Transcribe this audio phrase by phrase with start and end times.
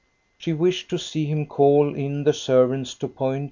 [0.39, 3.39] She wished to see him call in the servants to point